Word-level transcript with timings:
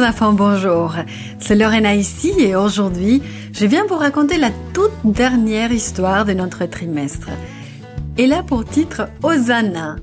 Chers 0.00 0.08
enfants, 0.08 0.32
bonjour. 0.32 0.94
C'est 1.40 1.56
Lorena 1.56 1.94
ici 1.94 2.32
et 2.38 2.56
aujourd'hui, 2.56 3.22
je 3.52 3.66
viens 3.66 3.84
vous 3.84 3.98
raconter 3.98 4.38
la 4.38 4.48
toute 4.72 4.94
dernière 5.04 5.72
histoire 5.72 6.24
de 6.24 6.32
notre 6.32 6.64
trimestre. 6.64 7.28
Elle 8.16 8.32
a 8.32 8.42
pour 8.42 8.64
titre 8.64 9.10
Hosanna. 9.22 9.96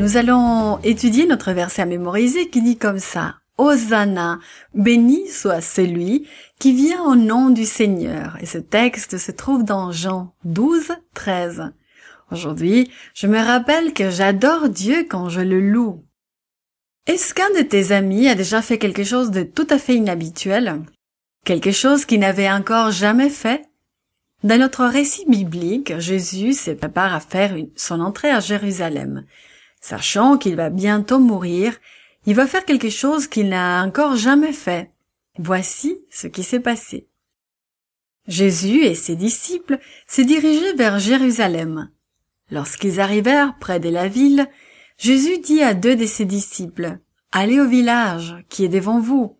Nous 0.00 0.16
allons 0.16 0.80
étudier 0.82 1.28
notre 1.28 1.52
verset 1.52 1.82
à 1.82 1.86
mémoriser 1.86 2.50
qui 2.50 2.60
dit 2.60 2.76
comme 2.76 2.98
ça. 2.98 3.36
Hosanna, 3.56 4.40
béni 4.74 5.28
soit 5.28 5.60
celui 5.60 6.26
qui 6.58 6.72
vient 6.72 7.04
au 7.04 7.14
nom 7.14 7.50
du 7.50 7.64
Seigneur. 7.64 8.36
Et 8.40 8.46
ce 8.46 8.58
texte 8.58 9.16
se 9.16 9.30
trouve 9.30 9.62
dans 9.62 9.92
Jean 9.92 10.34
12, 10.42 10.90
13. 11.14 11.70
Aujourd'hui, 12.32 12.90
je 13.14 13.28
me 13.28 13.38
rappelle 13.38 13.92
que 13.92 14.10
j'adore 14.10 14.68
Dieu 14.68 15.06
quand 15.08 15.28
je 15.28 15.40
le 15.40 15.60
loue. 15.60 16.02
Est-ce 17.06 17.34
qu'un 17.34 17.50
de 17.50 17.62
tes 17.62 17.92
amis 17.92 18.28
a 18.28 18.34
déjà 18.34 18.62
fait 18.62 18.78
quelque 18.78 19.04
chose 19.04 19.30
de 19.30 19.44
tout 19.44 19.66
à 19.70 19.78
fait 19.78 19.94
inhabituel? 19.94 20.82
Quelque 21.44 21.70
chose 21.70 22.04
qu'il 22.04 22.18
n'avait 22.18 22.50
encore 22.50 22.90
jamais 22.90 23.30
fait? 23.30 23.64
Dans 24.42 24.58
notre 24.58 24.84
récit 24.84 25.24
biblique, 25.28 25.98
Jésus 25.98 26.52
se 26.52 26.72
prépare 26.72 27.14
à 27.14 27.20
faire 27.20 27.56
son 27.76 28.00
entrée 28.00 28.30
à 28.30 28.40
Jérusalem. 28.40 29.24
Sachant 29.80 30.36
qu'il 30.36 30.56
va 30.56 30.68
bientôt 30.68 31.20
mourir, 31.20 31.78
il 32.26 32.34
va 32.34 32.48
faire 32.48 32.64
quelque 32.64 32.90
chose 32.90 33.28
qu'il 33.28 33.50
n'a 33.50 33.84
encore 33.84 34.16
jamais 34.16 34.52
fait. 34.52 34.90
Voici 35.38 36.00
ce 36.10 36.26
qui 36.26 36.42
s'est 36.42 36.60
passé. 36.60 37.06
Jésus 38.26 38.84
et 38.84 38.96
ses 38.96 39.14
disciples 39.14 39.78
se 40.08 40.22
dirigeaient 40.22 40.74
vers 40.74 40.98
Jérusalem. 40.98 41.88
Lorsqu'ils 42.50 43.00
arrivèrent 43.00 43.56
près 43.60 43.78
de 43.78 43.90
la 43.90 44.08
ville, 44.08 44.48
Jésus 44.98 45.38
dit 45.38 45.62
à 45.62 45.74
deux 45.74 45.96
de 45.96 46.06
ses 46.06 46.24
disciples, 46.24 46.98
Allez 47.32 47.60
au 47.60 47.68
village 47.68 48.36
qui 48.48 48.64
est 48.64 48.68
devant 48.68 48.98
vous. 48.98 49.36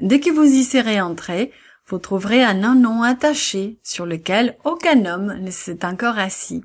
Dès 0.00 0.20
que 0.20 0.30
vous 0.30 0.44
y 0.44 0.64
serez 0.64 1.00
entrés, 1.00 1.52
vous 1.86 1.98
trouverez 1.98 2.42
un 2.42 2.62
anon 2.64 3.02
attaché 3.02 3.78
sur 3.82 4.06
lequel 4.06 4.58
aucun 4.64 5.06
homme 5.06 5.34
ne 5.40 5.50
s'est 5.50 5.84
encore 5.84 6.18
assis. 6.18 6.64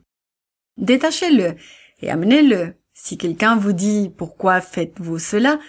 Détachez-le 0.77 1.55
et 2.01 2.09
amenez-le. 2.09 2.73
Si 2.93 3.17
quelqu'un 3.17 3.55
vous 3.55 3.73
dit 3.73 4.11
pourquoi 4.17 4.61
faites-vous 4.61 5.19
cela, 5.19 5.59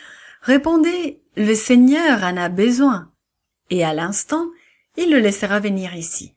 répondez 0.43 1.23
le 1.37 1.55
Seigneur 1.55 2.23
en 2.23 2.37
a 2.37 2.49
besoin. 2.49 3.11
Et 3.71 3.85
à 3.85 3.95
l'instant, 3.95 4.47
il 4.97 5.11
le 5.11 5.19
laissera 5.19 5.61
venir 5.61 5.95
ici. 5.95 6.35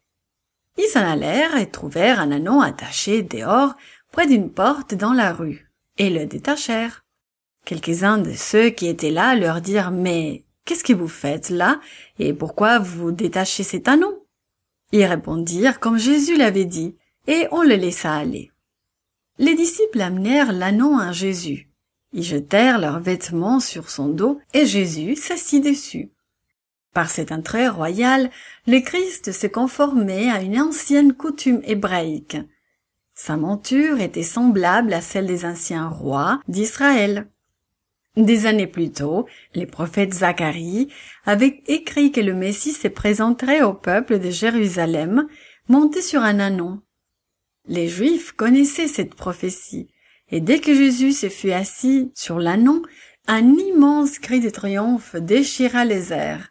Ils 0.78 0.90
s'en 0.90 1.06
allèrent 1.06 1.58
et 1.58 1.70
trouvèrent 1.70 2.20
un 2.20 2.32
anon 2.32 2.62
attaché 2.62 3.24
dehors 3.24 3.76
près 4.12 4.28
d'une 4.28 4.52
porte 4.52 4.94
dans 4.94 5.14
la 5.14 5.34
rue, 5.34 5.67
et 5.98 6.10
le 6.10 6.26
détachèrent. 6.26 7.04
Quelques-uns 7.66 8.18
de 8.18 8.34
ceux 8.34 8.70
qui 8.70 8.88
étaient 8.88 9.12
là 9.12 9.36
leur 9.36 9.62
dirent 9.62 9.92
Mais 9.92 10.44
qu'est-ce 10.66 10.84
que 10.84 10.94
vous 10.94 11.08
faites 11.08 11.50
là, 11.50 11.80
et 12.20 12.34
pourquoi 12.34 12.80
vous 12.80 13.12
détachez 13.12 13.64
cet 13.64 13.88
anon? 13.88 14.18
Ils 14.92 15.06
répondirent 15.06 15.80
comme 15.80 15.98
Jésus 15.98 16.38
l'avait 16.38 16.66
dit, 16.66 16.96
et 17.28 17.48
on 17.52 17.62
le 17.62 17.76
laissa 17.76 18.14
aller. 18.14 18.52
Les 19.38 19.56
disciples 19.56 20.02
amenèrent 20.02 20.54
l'anon 20.54 20.98
à 20.98 21.12
Jésus. 21.12 21.70
Ils 22.14 22.24
jetèrent 22.24 22.80
leurs 22.80 23.00
vêtements 23.00 23.60
sur 23.60 23.90
son 23.90 24.08
dos, 24.08 24.40
et 24.54 24.66
Jésus 24.66 25.16
s'assit 25.16 25.64
dessus. 25.64 26.10
Par 26.94 27.12
cette 27.12 27.32
entrée 27.32 27.68
royale, 27.68 28.32
le 28.66 28.80
Christ 28.80 29.32
se 29.32 29.46
conformait 29.46 30.32
à 30.32 30.42
une 30.42 30.60
ancienne 30.60 31.14
coutume 31.14 31.62
hébraïque. 31.64 32.38
Sa 33.20 33.36
monture 33.36 34.00
était 34.00 34.22
semblable 34.22 34.94
à 34.94 35.02
celle 35.02 35.26
des 35.26 35.44
anciens 35.44 35.90
rois 35.90 36.40
d'Israël. 36.48 37.28
Des 38.16 38.46
années 38.46 38.68
plus 38.68 38.92
tôt, 38.92 39.26
les 39.56 39.66
prophètes 39.66 40.14
Zacharie 40.14 40.90
avaient 41.26 41.64
écrit 41.66 42.12
que 42.12 42.22
le 42.22 42.36
Messie 42.36 42.74
se 42.74 42.88
présenterait 42.88 43.64
au 43.64 43.74
peuple 43.74 44.20
de 44.20 44.30
Jérusalem 44.30 45.28
monté 45.68 46.04
sur 46.04 46.22
un 46.22 46.40
anon. 46.40 46.80
Les 47.66 47.88
Juifs 47.88 48.34
connaissaient 48.34 48.88
cette 48.88 49.16
prophétie, 49.16 49.88
et 50.30 50.40
dès 50.40 50.60
que 50.60 50.76
Jésus 50.76 51.14
se 51.14 51.28
fut 51.28 51.52
assis 51.52 52.12
sur 52.14 52.38
l'anon, 52.38 52.84
un 53.28 53.56
immense 53.56 54.20
cri 54.20 54.42
de 54.42 54.52
triomphe 54.52 55.16
déchira 55.16 55.86
les 55.86 56.14
airs. 56.14 56.50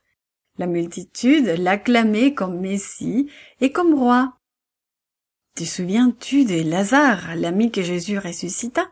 La 0.59 0.66
multitude 0.66 1.47
l'acclamait 1.59 2.34
comme 2.34 2.59
Messie 2.59 3.31
et 3.60 3.71
comme 3.71 3.94
roi. 3.94 4.35
Te 5.56 5.65
souviens-tu 5.65 6.44
de 6.44 6.69
Lazare, 6.69 7.34
l'ami 7.34 7.71
que 7.71 7.81
Jésus 7.81 8.19
ressuscita? 8.19 8.91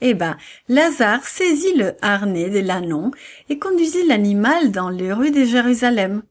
Eh 0.00 0.14
ben, 0.14 0.38
Lazare 0.66 1.26
saisit 1.26 1.74
le 1.74 1.96
harnais 2.00 2.48
de 2.48 2.60
l'annon 2.60 3.10
et 3.50 3.58
conduisit 3.58 4.06
l'animal 4.06 4.70
dans 4.70 4.88
les 4.88 5.12
rues 5.12 5.32
de 5.32 5.44
Jérusalem. 5.44 6.22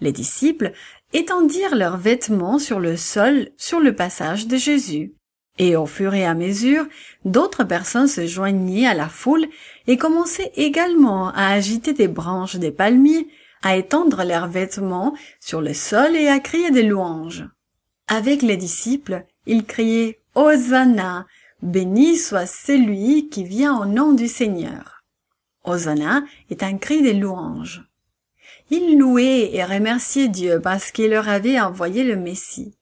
Les 0.00 0.12
disciples 0.12 0.70
étendirent 1.12 1.74
leurs 1.74 1.96
vêtements 1.96 2.60
sur 2.60 2.78
le 2.78 2.96
sol 2.96 3.48
sur 3.56 3.80
le 3.80 3.96
passage 3.96 4.46
de 4.46 4.56
Jésus. 4.56 5.16
Et 5.58 5.74
au 5.74 5.86
fur 5.86 6.14
et 6.14 6.24
à 6.24 6.34
mesure, 6.34 6.86
d'autres 7.24 7.64
personnes 7.64 8.06
se 8.06 8.28
joignaient 8.28 8.86
à 8.86 8.94
la 8.94 9.08
foule 9.08 9.48
et 9.88 9.96
commençaient 9.96 10.52
également 10.54 11.30
à 11.30 11.48
agiter 11.48 11.94
des 11.94 12.06
branches 12.06 12.56
des 12.56 12.70
palmiers 12.70 13.26
à 13.64 13.74
étendre 13.74 14.22
leurs 14.22 14.46
vêtements 14.46 15.16
sur 15.40 15.60
le 15.60 15.74
sol 15.74 16.14
et 16.14 16.28
à 16.28 16.38
crier 16.38 16.70
des 16.70 16.84
louanges. 16.84 17.44
Avec 18.14 18.42
les 18.42 18.58
disciples, 18.58 19.24
ils 19.46 19.64
criaient 19.64 20.20
Hosanna, 20.34 21.26
béni 21.62 22.18
soit 22.18 22.44
celui 22.44 23.30
qui 23.30 23.42
vient 23.42 23.78
au 23.78 23.86
nom 23.86 24.12
du 24.12 24.28
Seigneur. 24.28 25.02
Hosanna 25.64 26.22
est 26.50 26.62
un 26.62 26.76
cri 26.76 27.00
de 27.00 27.18
louange. 27.18 27.88
Ils 28.68 28.98
louaient 28.98 29.54
et 29.54 29.64
remerciaient 29.64 30.28
Dieu 30.28 30.60
parce 30.60 30.90
qu'il 30.90 31.08
leur 31.08 31.30
avait 31.30 31.58
envoyé 31.58 32.04
le 32.04 32.16
Messie. 32.16 32.76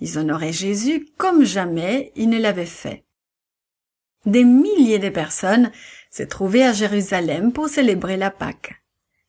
Ils 0.00 0.18
honoraient 0.18 0.52
Jésus 0.52 1.08
comme 1.16 1.44
jamais 1.44 2.12
ils 2.14 2.28
ne 2.28 2.38
l'avaient 2.38 2.66
fait. 2.66 3.06
Des 4.26 4.44
milliers 4.44 4.98
de 4.98 5.08
personnes 5.08 5.72
se 6.10 6.24
trouvaient 6.24 6.64
à 6.64 6.74
Jérusalem 6.74 7.54
pour 7.54 7.70
célébrer 7.70 8.18
la 8.18 8.30
Pâque. 8.30 8.83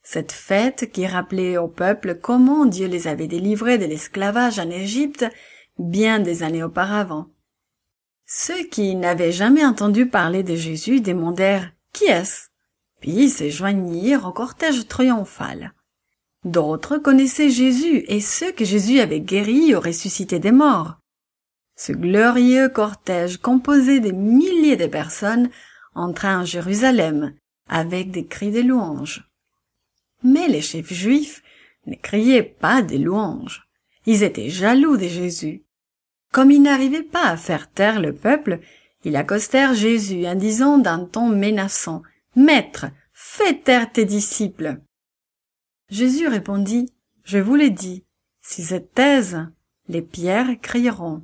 Cette 0.07 0.31
fête 0.31 0.91
qui 0.91 1.07
rappelait 1.07 1.57
au 1.57 1.67
peuple 1.67 2.19
comment 2.21 2.67
Dieu 2.67 2.85
les 2.85 3.07
avait 3.07 3.27
délivrés 3.27 3.79
de 3.79 3.85
l'esclavage 3.85 4.59
en 4.59 4.69
Égypte 4.69 5.25
bien 5.79 6.19
des 6.19 6.43
années 6.43 6.61
auparavant. 6.61 7.25
Ceux 8.27 8.65
qui 8.65 8.95
n'avaient 8.95 9.31
jamais 9.31 9.65
entendu 9.65 10.05
parler 10.05 10.43
de 10.43 10.55
Jésus 10.55 11.01
demandèrent 11.01 11.71
Qui 11.91 12.05
est-ce? 12.05 12.49
Puis 13.01 13.29
se 13.29 13.49
joignirent 13.49 14.27
au 14.27 14.31
cortège 14.31 14.87
triomphal. 14.87 15.73
D'autres 16.43 16.99
connaissaient 16.99 17.49
Jésus 17.49 18.05
et 18.07 18.21
ceux 18.21 18.51
que 18.51 18.63
Jésus 18.63 18.99
avait 18.99 19.21
guéris 19.21 19.73
ou 19.73 19.79
ressuscités 19.79 20.39
des 20.39 20.51
morts. 20.51 20.99
Ce 21.75 21.91
glorieux 21.91 22.69
cortège 22.69 23.37
composé 23.37 24.01
de 24.01 24.11
milliers 24.11 24.77
de 24.77 24.85
personnes 24.85 25.49
entra 25.95 26.37
en 26.37 26.45
Jérusalem 26.45 27.33
avec 27.67 28.11
des 28.11 28.27
cris 28.27 28.51
de 28.51 28.61
louanges. 28.61 29.27
Mais 30.25 30.47
les 30.47 30.61
chefs 30.61 30.91
juifs 30.91 31.43
ne 31.85 31.93
criaient 31.93 32.41
pas 32.41 32.81
des 32.81 32.97
louanges. 32.97 33.67
Ils 34.07 34.23
étaient 34.23 34.49
jaloux 34.49 34.97
de 34.97 35.07
Jésus. 35.07 35.63
Comme 36.31 36.49
ils 36.49 36.63
n'arrivaient 36.63 37.03
pas 37.03 37.27
à 37.27 37.37
faire 37.37 37.71
taire 37.71 38.01
le 38.01 38.11
peuple, 38.11 38.59
ils 39.03 39.15
accostèrent 39.15 39.75
Jésus 39.75 40.25
en 40.25 40.33
disant 40.33 40.79
d'un 40.79 41.05
ton 41.05 41.29
menaçant, 41.29 42.01
Maître, 42.35 42.87
fais 43.13 43.53
taire 43.53 43.91
tes 43.91 44.03
disciples. 44.03 44.81
Jésus 45.89 46.27
répondit, 46.27 46.91
Je 47.23 47.37
vous 47.37 47.53
l'ai 47.53 47.69
dit, 47.69 48.03
si 48.41 48.63
se 48.63 48.75
taisent, 48.75 49.45
les 49.87 50.01
pierres 50.01 50.59
crieront. 50.59 51.23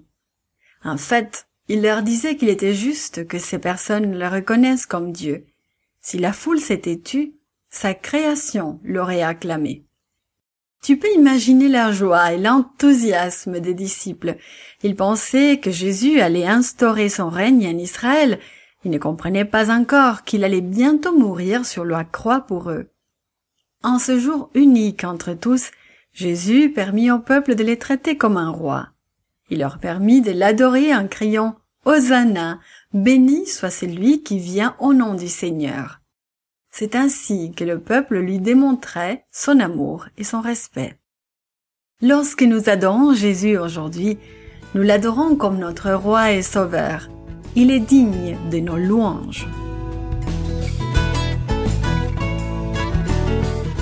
En 0.84 0.98
fait, 0.98 1.48
il 1.70 1.82
leur 1.82 2.04
disait 2.04 2.36
qu'il 2.36 2.50
était 2.50 2.76
juste 2.76 3.26
que 3.26 3.40
ces 3.40 3.58
personnes 3.58 4.16
le 4.16 4.28
reconnaissent 4.28 4.86
comme 4.86 5.12
Dieu. 5.12 5.48
Si 6.02 6.20
la 6.20 6.34
foule 6.34 6.60
s'était 6.60 7.00
tue, 7.00 7.34
sa 7.72 7.94
création 7.94 8.80
l'aurait 8.84 9.24
acclamé. 9.24 9.86
Tu 10.84 10.98
peux 10.98 11.12
imaginer 11.16 11.70
la 11.70 11.92
joie 11.92 12.34
et 12.34 12.38
l'enthousiasme 12.38 13.60
des 13.60 13.74
disciples. 13.74 14.36
Ils 14.84 14.96
pensaient 14.96 15.60
que 15.60 15.72
Jésus 15.72 16.20
allait 16.20 16.48
instaurer 16.48 17.08
son 17.08 17.30
règne 17.30 17.68
en 17.68 17.78
Israël. 17.78 18.40
Ils 18.84 18.92
ne 18.92 18.98
comprenaient 18.98 19.46
pas 19.46 19.72
encore 19.72 20.24
qu'il 20.24 20.44
allait 20.44 20.62
bientôt 20.62 21.18
mourir 21.18 21.66
sur 21.66 21.86
la 21.86 22.04
croix 22.04 22.42
pour 22.42 22.72
eux. 22.72 22.90
En 23.84 24.00
ce 24.00 24.20
jour 24.20 24.50
unique 24.54 25.04
entre 25.04 25.34
tous, 25.34 25.72
Jésus 26.14 26.72
permit 26.72 27.10
au 27.10 27.20
peuple 27.20 27.56
de 27.56 27.64
les 27.64 27.78
traiter 27.78 28.18
comme 28.18 28.38
un 28.38 28.50
roi. 28.50 28.90
Il 29.50 29.60
leur 29.60 29.78
permit 29.78 30.22
de 30.22 30.32
l'adorer 30.32 30.96
en 30.96 31.08
criant 31.08 31.56
Hosanna, 31.86 32.60
béni 32.94 33.46
soit 33.46 33.70
celui 33.70 34.24
qui 34.24 34.40
vient 34.40 34.76
au 34.80 34.94
nom 34.94 35.14
du 35.14 35.28
Seigneur. 35.28 36.01
C'est 36.74 36.96
ainsi 36.96 37.52
que 37.52 37.66
le 37.66 37.80
peuple 37.80 38.18
lui 38.18 38.40
démontrait 38.40 39.26
son 39.32 39.60
amour 39.60 40.08
et 40.18 40.24
son 40.24 40.40
respect. 40.40 40.96
Lorsque 42.02 42.44
nous 42.44 42.70
adorons 42.70 43.14
Jésus 43.14 43.58
aujourd'hui, 43.58 44.18
nous 44.74 44.82
l'adorons 44.82 45.36
comme 45.36 45.60
notre 45.60 45.92
roi 45.92 46.32
et 46.32 46.42
sauveur. 46.42 47.10
Il 47.58 47.72
est 47.72 47.82
digne 47.82 48.38
de 48.50 48.60
nos 48.60 48.78
louanges. 48.78 49.46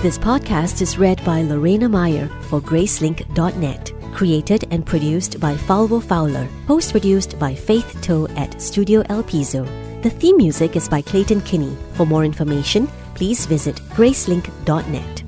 This 0.01 0.17
podcast 0.17 0.81
is 0.81 0.97
read 0.97 1.23
by 1.23 1.43
Lorena 1.43 1.87
Meyer 1.87 2.27
for 2.49 2.59
Gracelink.net. 2.59 3.93
Created 4.15 4.65
and 4.71 4.81
produced 4.83 5.39
by 5.39 5.53
Falvo 5.53 6.01
Fowler. 6.01 6.47
Post 6.65 6.91
produced 6.91 7.37
by 7.37 7.53
Faith 7.53 8.01
Toe 8.01 8.27
at 8.35 8.59
Studio 8.59 9.03
El 9.09 9.21
Piso. 9.23 9.65
The 10.01 10.09
theme 10.09 10.37
music 10.37 10.77
is 10.77 10.87
by 10.87 11.01
Clayton 11.01 11.41
Kinney. 11.41 11.75
For 11.95 12.05
more 12.05 12.23
information, 12.23 12.87
please 13.15 13.45
visit 13.45 13.75
Gracelink.net. 13.89 15.18